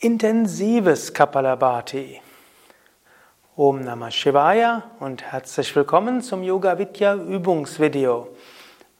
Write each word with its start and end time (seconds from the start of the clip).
Intensives 0.00 1.12
Kapalabhati. 1.12 2.20
Om 3.56 3.80
Namah 3.80 4.12
Shivaya 4.12 4.84
und 5.00 5.24
herzlich 5.24 5.74
willkommen 5.74 6.22
zum 6.22 6.44
Yoga 6.44 6.78
Vidya 6.78 7.16
Übungsvideo. 7.16 8.28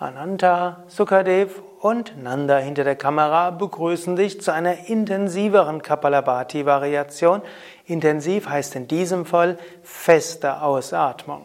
Ananta, 0.00 0.82
Sukadev 0.88 1.62
und 1.78 2.20
Nanda 2.20 2.58
hinter 2.58 2.82
der 2.82 2.96
Kamera 2.96 3.52
begrüßen 3.52 4.16
dich 4.16 4.40
zu 4.40 4.52
einer 4.52 4.88
intensiveren 4.88 5.80
Kapalabhati 5.80 6.66
Variation. 6.66 7.40
Intensiv 7.84 8.48
heißt 8.48 8.74
in 8.74 8.88
diesem 8.88 9.26
Fall 9.26 9.58
feste 9.84 10.60
Ausatmung. 10.60 11.44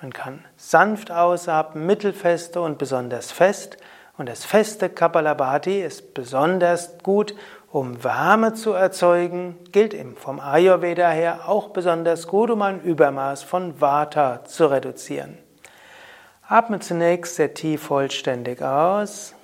Man 0.00 0.12
kann 0.12 0.44
sanft 0.56 1.12
ausatmen, 1.12 1.86
mittelfeste 1.86 2.60
und 2.60 2.78
besonders 2.78 3.30
fest. 3.30 3.76
Und 4.18 4.28
das 4.28 4.44
feste 4.44 4.90
Kapalabhati 4.90 5.80
ist 5.80 6.14
besonders 6.14 6.98
gut, 6.98 7.34
um 7.72 8.04
Wärme 8.04 8.52
zu 8.52 8.72
erzeugen, 8.72 9.58
gilt 9.72 9.96
vom 10.18 10.40
Ayurveda 10.40 11.08
her 11.08 11.48
auch 11.48 11.70
besonders 11.70 12.28
gut, 12.28 12.50
um 12.50 12.60
ein 12.60 12.82
Übermaß 12.82 13.42
von 13.42 13.80
Vata 13.80 14.44
zu 14.44 14.66
reduzieren. 14.66 15.38
Atme 16.46 16.80
zunächst 16.80 17.36
sehr 17.36 17.54
tief 17.54 17.82
vollständig 17.84 18.60
aus. 18.60 19.34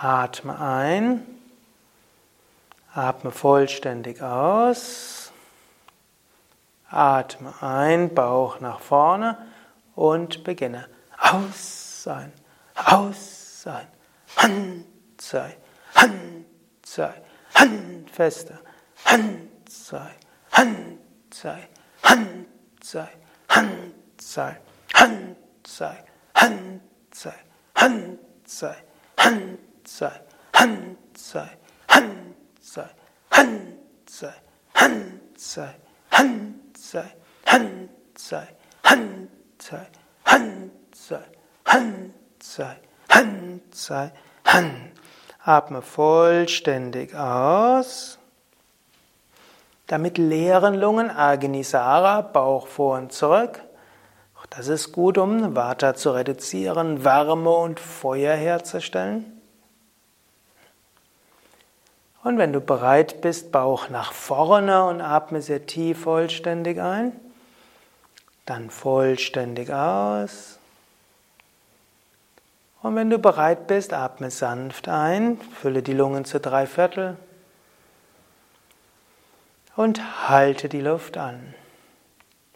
Atme 0.00 0.60
ein. 0.60 1.26
Atme 2.94 3.32
vollständig 3.32 4.22
aus. 4.22 5.32
Atme 6.88 7.52
ein, 7.60 8.14
Bauch 8.14 8.60
nach 8.60 8.78
vorne 8.78 9.38
und 9.96 10.44
beginne. 10.44 10.86
Aus 11.20 12.04
sein, 12.04 12.32
aus 12.76 13.62
sein, 13.62 13.88
Hand 14.36 14.86
sein. 15.20 15.52
Hand 15.94 16.27
sei, 16.88 17.12
Hand 17.54 18.10
fester, 18.10 18.58
Hand 19.04 19.50
sei, 19.68 20.10
Hand 20.52 20.98
sei, 21.30 21.68
Hand 22.02 22.46
sei, 22.80 23.08
Hand 23.48 23.94
sei, 24.18 24.56
Hand 24.94 25.36
sei, 25.64 25.64
Hand 25.64 25.66
sei, 25.66 25.94
Hand 26.34 26.80
sei, 27.14 27.44
Hand 27.76 28.08
sei, 28.44 28.74
Hand 29.16 29.68
sei, 29.94 30.30
Hand 30.54 31.08
sei, 31.14 31.50
Hand 31.78 33.68
sei, 34.14 34.34
Hand 34.74 35.38
sei, 35.38 35.74
Hand 36.24 36.68
sei, 36.78 37.04
Hand 37.44 38.08
sei, 38.16 38.46
Hand 38.82 39.30
sei, 39.44 39.98
Hand 40.24 40.80
sei, 40.94 41.26
Hand 41.64 42.12
sei, 42.40 42.76
Hand 43.08 43.74
sei, 43.74 44.12
Hand 44.44 44.92
Atme 45.44 45.82
vollständig 45.82 47.14
aus. 47.14 48.18
Damit 49.86 50.18
leeren 50.18 50.74
Lungen, 50.74 51.10
Agnisara, 51.10 52.20
Bauch 52.20 52.66
vor 52.66 52.98
und 52.98 53.12
zurück. 53.12 53.60
Auch 54.38 54.46
das 54.46 54.68
ist 54.68 54.92
gut, 54.92 55.16
um 55.16 55.56
Vata 55.56 55.94
zu 55.94 56.10
reduzieren, 56.10 57.04
Wärme 57.04 57.50
und 57.50 57.80
Feuer 57.80 58.34
herzustellen. 58.34 59.38
Und 62.22 62.36
wenn 62.36 62.52
du 62.52 62.60
bereit 62.60 63.22
bist, 63.22 63.52
Bauch 63.52 63.88
nach 63.88 64.12
vorne 64.12 64.84
und 64.84 65.00
atme 65.00 65.40
sehr 65.40 65.66
tief 65.66 66.02
vollständig 66.02 66.78
ein. 66.80 67.12
Dann 68.44 68.70
vollständig 68.70 69.72
aus. 69.72 70.58
Und 72.80 72.94
wenn 72.94 73.10
du 73.10 73.18
bereit 73.18 73.66
bist, 73.66 73.92
atme 73.92 74.30
sanft 74.30 74.88
ein, 74.88 75.40
fülle 75.40 75.82
die 75.82 75.94
Lungen 75.94 76.24
zu 76.24 76.38
drei 76.38 76.66
Viertel 76.66 77.16
und 79.74 80.28
halte 80.28 80.68
die 80.68 80.80
Luft 80.80 81.16
an. 81.16 81.54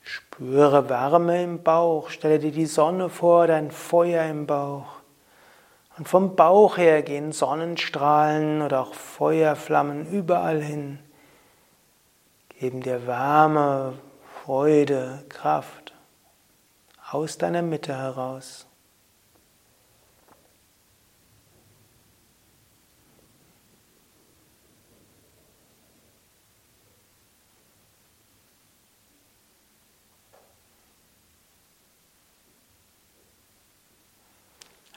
Spüre 0.03 0.89
Wärme 0.89 1.43
im 1.43 1.63
Bauch, 1.63 2.11
stelle 2.11 2.39
dir 2.39 2.53
die 2.53 2.67
Sonne 2.67 3.09
vor, 3.09 3.47
dein 3.47 3.71
Feuer 3.71 4.25
im 4.27 4.47
Bauch. 4.47 4.87
Und 5.99 6.09
vom 6.09 6.37
Bauch 6.37 6.79
her 6.79 7.03
gehen 7.03 7.33
Sonnenstrahlen 7.33 8.63
oder 8.63 8.81
auch 8.81 8.95
Feuerflammen 8.95 10.11
überall 10.11 10.61
hin, 10.61 10.99
geben 12.61 12.81
dir 12.81 13.07
Wärme, 13.07 13.95
Freude, 14.43 15.25
Kraft 15.29 15.93
aus 17.11 17.39
deiner 17.39 17.63
Mitte 17.63 17.97
heraus. 17.97 18.67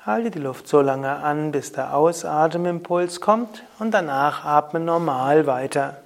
Halte 0.05 0.29
die 0.29 0.39
Luft 0.39 0.67
so 0.67 0.81
lange 0.81 1.09
an, 1.09 1.51
bis 1.51 1.71
der 1.71 1.95
Ausatemimpuls 1.95 3.21
kommt 3.21 3.63
und 3.79 3.91
danach 3.91 4.45
atme 4.45 4.79
normal 4.79 5.47
weiter. 5.47 5.97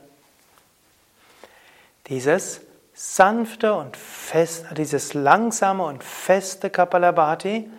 Dieses 2.08 2.62
sanfte 2.94 3.74
und 3.74 3.98
fest, 3.98 4.68
dieses 4.78 5.14
langsame 5.14 5.84
und 5.84 6.02
feste 6.02 6.70
Kapalabhati 6.70 7.70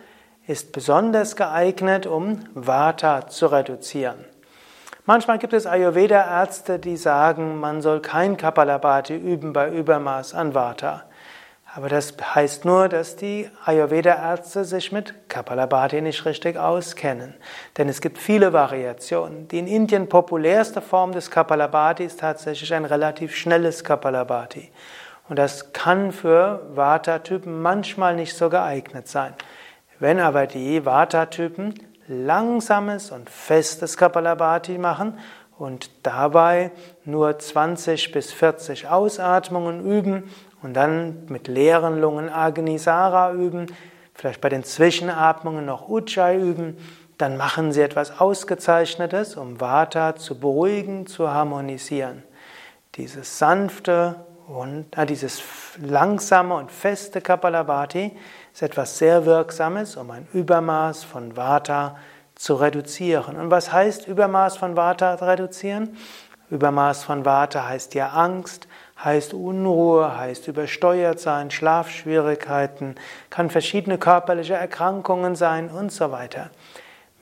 ist 0.45 0.73
besonders 0.73 1.35
geeignet, 1.35 2.05
um 2.05 2.43
Vata 2.53 3.27
zu 3.27 3.47
reduzieren. 3.47 4.23
Manchmal 5.07 5.39
gibt 5.39 5.53
es 5.53 5.65
Ayurveda-Ärzte, 5.65 6.77
die 6.77 6.97
sagen, 6.97 7.59
man 7.59 7.81
soll 7.81 7.99
kein 7.99 8.37
Kapalabhati 8.37 9.15
üben 9.15 9.53
bei 9.53 9.71
Übermaß 9.71 10.35
an 10.35 10.53
Vata. 10.53 11.03
Aber 11.73 11.87
das 11.87 12.13
heißt 12.35 12.65
nur, 12.65 12.89
dass 12.89 13.15
die 13.15 13.49
Ayurveda-Ärzte 13.63 14.65
sich 14.65 14.91
mit 14.91 15.29
Kapalabhati 15.29 16.01
nicht 16.01 16.25
richtig 16.25 16.57
auskennen. 16.57 17.33
Denn 17.77 17.87
es 17.87 18.01
gibt 18.01 18.17
viele 18.17 18.51
Variationen. 18.51 19.47
Die 19.47 19.59
in 19.59 19.67
Indien 19.67 20.09
populärste 20.09 20.81
Form 20.81 21.13
des 21.13 21.31
Kapalabhati 21.31 22.03
ist 22.03 22.19
tatsächlich 22.19 22.73
ein 22.73 22.83
relativ 22.83 23.33
schnelles 23.35 23.85
Kapalabhati. 23.85 24.69
Und 25.29 25.39
das 25.39 25.71
kann 25.71 26.11
für 26.11 26.67
Vata-Typen 26.75 27.61
manchmal 27.61 28.15
nicht 28.15 28.35
so 28.35 28.49
geeignet 28.49 29.07
sein. 29.07 29.33
Wenn 29.97 30.19
aber 30.19 30.47
die 30.47 30.85
Vata-Typen 30.85 31.75
langsames 32.09 33.11
und 33.11 33.29
festes 33.29 33.95
Kapalabhati 33.95 34.77
machen 34.77 35.17
und 35.57 35.89
dabei 36.03 36.71
nur 37.05 37.39
20 37.39 38.11
bis 38.11 38.33
40 38.33 38.89
Ausatmungen 38.89 39.85
üben 39.85 40.29
und 40.61 40.73
dann 40.73 41.25
mit 41.27 41.47
leeren 41.47 41.99
Lungen 41.99 42.29
Agnisara 42.29 43.33
üben, 43.33 43.67
vielleicht 44.13 44.41
bei 44.41 44.49
den 44.49 44.63
Zwischenatmungen 44.63 45.65
noch 45.65 45.89
Ujjayi 45.89 46.39
üben, 46.39 46.77
dann 47.17 47.37
machen 47.37 47.71
Sie 47.71 47.81
etwas 47.81 48.19
Ausgezeichnetes, 48.19 49.35
um 49.35 49.61
Vata 49.61 50.15
zu 50.15 50.39
beruhigen, 50.39 51.05
zu 51.05 51.29
harmonisieren. 51.29 52.23
Dieses 52.95 53.37
sanfte 53.37 54.15
und 54.47 54.97
äh, 54.97 55.05
dieses 55.05 55.41
langsame 55.79 56.55
und 56.55 56.71
feste 56.71 57.21
Kapalabhati 57.21 58.11
ist 58.53 58.63
etwas 58.63 58.97
sehr 58.97 59.25
Wirksames, 59.25 59.95
um 59.95 60.11
ein 60.11 60.27
Übermaß 60.33 61.03
von 61.03 61.37
Vata 61.37 61.95
zu 62.35 62.55
reduzieren. 62.55 63.37
Und 63.37 63.51
was 63.51 63.71
heißt 63.71 64.07
Übermaß 64.07 64.57
von 64.57 64.75
Vata 64.75 65.13
reduzieren? 65.15 65.95
Übermaß 66.51 67.05
von 67.05 67.23
Vata 67.23 67.65
heißt 67.65 67.95
ja 67.95 68.09
Angst, 68.09 68.67
heißt 69.01 69.33
Unruhe, 69.33 70.17
heißt 70.17 70.49
übersteuert 70.49 71.19
sein, 71.19 71.49
Schlafschwierigkeiten, 71.49 72.95
kann 73.29 73.49
verschiedene 73.49 73.97
körperliche 73.97 74.55
Erkrankungen 74.55 75.35
sein 75.35 75.69
und 75.69 75.91
so 75.91 76.11
weiter. 76.11 76.51